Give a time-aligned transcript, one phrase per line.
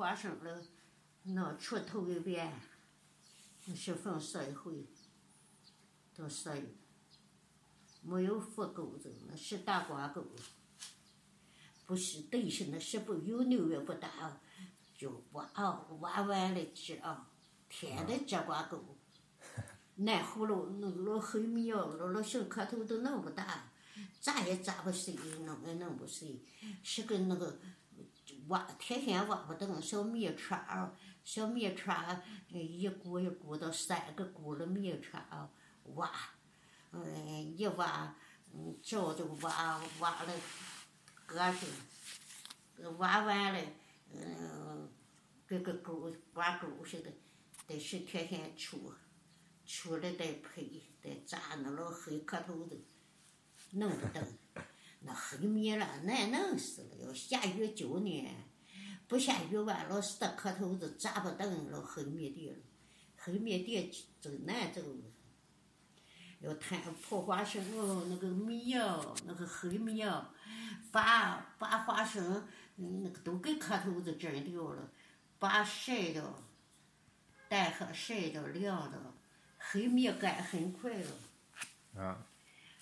[0.00, 0.62] 花生了，
[1.24, 2.50] 那出头一遍，
[3.76, 4.86] 十分社会，
[6.16, 6.74] 都是
[8.00, 10.24] 没有副钩子，那是大挂钩，
[11.84, 14.40] 不是对是那是不有牛也不大，
[14.96, 17.28] 就挖啊挖完了吃啊，
[17.68, 18.82] 天天这挂钩，
[19.96, 23.70] 那葫芦那个黑米啊，那那小颗头都弄不大，
[24.18, 25.14] 扎也扎不碎，
[25.44, 26.40] 弄也弄不碎，
[26.82, 27.58] 是跟那个。
[28.50, 30.92] 挖天天挖不动，小米串儿，
[31.22, 35.48] 小米串儿，一股一股的三个股的米串儿，
[35.94, 36.10] 挖，
[36.90, 38.16] 嗯，一挖，
[38.52, 40.32] 嗯，照着挖，挖了，
[41.26, 43.60] 搁着，挖完了，
[44.12, 44.90] 嗯，
[45.46, 47.12] 跟个钩挂钩似的，
[47.68, 48.92] 得是天天出，
[49.64, 52.84] 出来再配，再炸那老黑磕头子，
[53.70, 54.22] 弄不动。
[55.02, 57.06] 那黑米了，难弄死了。
[57.06, 58.28] 要下雨浇呢，
[59.08, 62.56] 不下雨完了，死的磕头子扎不动了黑米地了。
[63.16, 63.90] 黑米地
[64.20, 64.82] 真难走。
[66.40, 70.26] 要摊破花生哦，那个米哦，那个黑米哦，
[70.92, 74.90] 把把花生那个都给磕头子蒸掉了，
[75.38, 76.34] 把晒的，
[77.48, 79.14] 蛋壳晒的凉的，
[79.58, 81.10] 黑米干很快了。
[82.02, 82.26] 啊。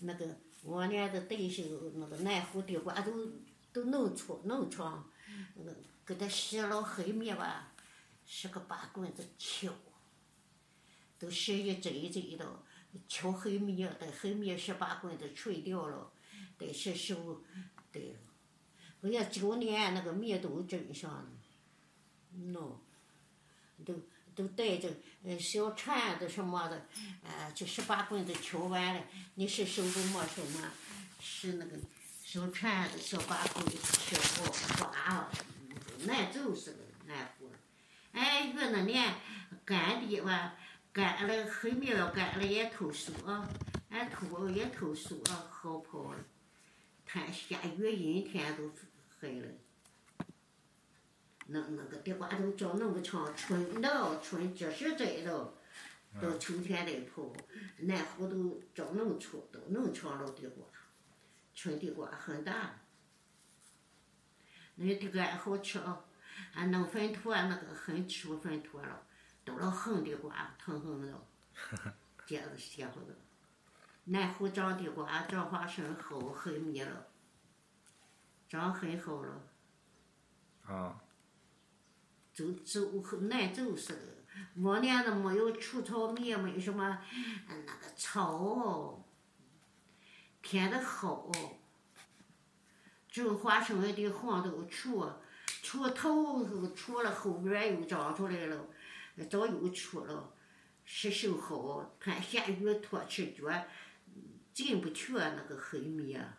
[0.00, 0.43] 那个。
[0.64, 1.62] 往年的对手
[1.94, 3.30] 那个南湖地瓜都
[3.72, 5.08] 都弄粗弄长，
[5.54, 5.72] 那
[6.04, 7.72] 给他洗了黑米吧，
[8.26, 9.72] 是个八棍子敲，
[11.18, 12.62] 都洗一针一针的
[13.06, 16.10] 敲黑米，等黑米十八棍子吹掉了，
[16.56, 17.42] 得是手，
[17.92, 18.16] 对，
[19.02, 21.26] 哎呀，九年那个米都蒸上了，
[22.36, 22.78] 喏，
[23.84, 23.94] 都。
[24.34, 24.88] 都带着
[25.24, 26.86] 呃小铲子什么的，
[27.22, 29.02] 呃，就十八棍子敲完了，
[29.34, 30.70] 你是手都没手吗？
[31.20, 31.76] 是那个
[32.22, 34.44] 小铲子、小把棍敲
[34.84, 35.30] 好，刮，
[36.06, 37.46] 难走似的，难活。
[38.12, 39.14] 哎，越那年
[39.64, 40.54] 干地吧，
[40.92, 43.48] 干了黑米要干了也透熟啊，
[43.90, 46.18] 俺透也透熟啊，好跑了。
[47.06, 48.70] 看下雨阴天都
[49.20, 49.48] 黑了。
[51.46, 55.52] 那那个地瓜都长那么长，春到春结实在了，
[56.20, 57.30] 到秋天再跑，
[57.80, 60.64] 南湖都叫弄出，都弄长了地瓜，
[61.54, 62.80] 春地瓜很大，
[64.76, 66.04] 那地瓜好吃啊，
[66.52, 69.02] 还弄粉坨，那个很出粉坨了，
[69.44, 71.26] 都老横地瓜，疼疼的，
[72.24, 73.14] 接着歇会的，
[74.04, 77.06] 南湖长地瓜长花生好很密了，
[78.48, 79.42] 长很好了。
[80.66, 81.03] 啊。
[82.34, 86.98] 走走难走似的，往年都没有除草米，没有什么，
[87.48, 89.04] 那个草，
[90.42, 91.30] 填的好，
[93.08, 95.08] 种花生的地方都除，
[95.62, 98.66] 除头除了后边又长出来了，
[99.30, 100.34] 早又除了，
[100.84, 103.44] 是收好，看下雨拖起脚，
[104.52, 106.38] 进不去那个黑米啊，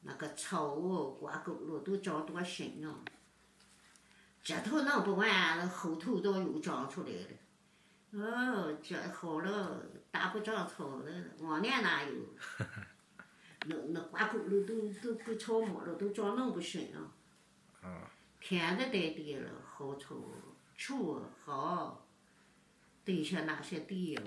[0.00, 3.04] 那个草哦挂钩了都长多深啊！
[4.42, 7.26] 这头弄不完，后头倒又长出来了。
[8.12, 11.12] 哦，这好了，大不长草了。
[11.40, 12.14] 往年哪有？
[13.66, 17.12] 那那挂钩了都都不草木了，都长那么不深啊。
[17.82, 18.10] 啊。
[18.40, 20.16] 天的带地了，好草，
[20.74, 22.06] 除好，
[23.04, 24.22] 对下那些地呀，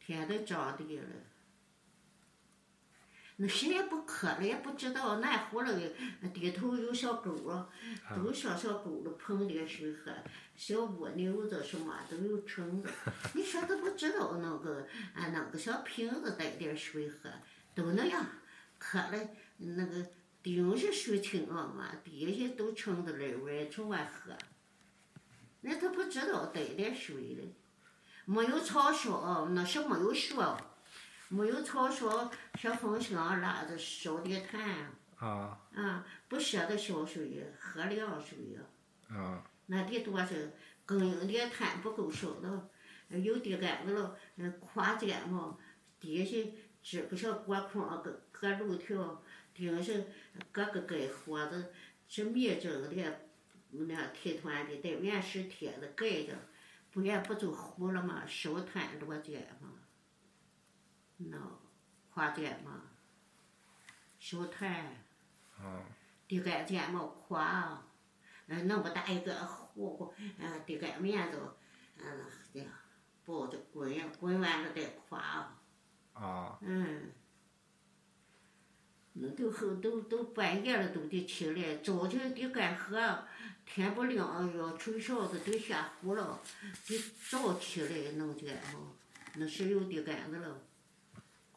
[0.00, 1.06] 天都长地了。
[3.36, 7.68] 那谁也不渴了，也不知道那个地头有小沟啊，
[8.14, 10.12] 都上小沟了碰点水喝，
[10.54, 12.88] 小蜗牛子什么都有虫子。
[13.34, 17.28] 你说都不知道那个啊，那个小瓶子带点水喝，
[17.74, 18.24] 都那样
[18.78, 20.06] 渴了那个
[20.40, 24.32] 顶是水清啊嘛，底下都虫子来外从外喝。
[25.62, 27.42] 那都不知道带点水了，
[28.26, 30.34] 没有草烧，那是没有雪。
[31.34, 34.60] 没有草烧，小风箱拉着烧点炭。
[35.16, 35.58] 啊。
[35.74, 38.56] 啊，不舍得烧水，喝凉水。
[39.08, 39.44] 啊。
[39.66, 40.28] 那得多少？
[40.86, 42.68] 供应点炭不够烧了，
[43.08, 44.18] 有的干子了，
[44.60, 45.56] 跨间嘛，
[45.98, 46.52] 底下
[46.82, 49.22] 支个小锅筐，搁搁炉条，
[49.54, 49.96] 顶上
[50.52, 51.72] 搁个盖火子，
[52.06, 53.20] 是米蒸的，
[53.70, 56.34] 那铁团的，带原石铁的盖着，
[56.92, 58.22] 不然不就糊了吗？
[58.26, 59.70] 烧炭多艰嘛。
[61.20, 61.38] 喏，
[62.10, 62.82] 花间嘛，
[64.18, 64.96] 烧炭，
[66.26, 67.82] 地干间嘛夸，
[68.46, 71.38] 嗯，那么大一个火锅，嗯，地干面都，
[71.98, 72.66] 嗯，对，
[73.24, 75.54] 包着滚呀，滚完了再夸。
[76.14, 76.58] 啊。
[76.60, 77.12] 嗯。
[79.16, 83.24] 那都后都都半夜了都得起来，早晨得干活，
[83.64, 86.42] 天不亮要吹哨子都下湖了，
[86.84, 86.98] 得
[87.30, 88.90] 早起来弄去嘛，
[89.36, 90.60] 那是有的干子了。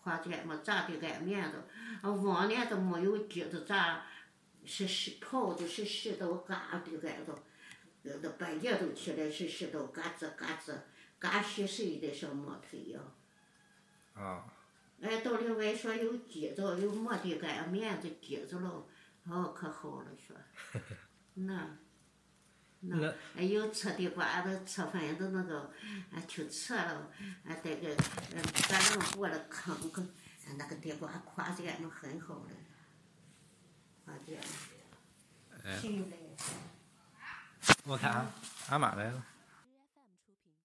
[0.08, 1.58] 花钱嘛，炸的擀面子，
[2.02, 4.06] 啊，往年都没有机子炸，
[4.64, 7.36] 是石泡的，是石头嘎的干子，
[8.04, 10.74] 有的半夜都起来是石头嘎吱嘎吱，
[11.20, 13.04] 嘎稀碎的像木头一样。
[14.14, 14.46] 啊，
[15.02, 18.88] 哎，到另外说有机子，有磨的擀面子机子了，
[19.28, 20.38] 哦，可好了说，
[21.36, 21.78] 那，
[22.82, 25.72] 那，哎，有吃的瓜子，吃饭都那个，
[26.14, 27.10] 俺，去吃了，
[27.46, 27.90] 俺带个，
[28.36, 30.08] 嗯，咱们过了坑坑，
[30.58, 32.52] 那个地瓜夸奖那很好了，
[34.06, 34.36] 夸奖，
[35.64, 35.80] 哎。
[37.84, 38.28] 我看俺
[38.70, 39.26] 俺妈来了。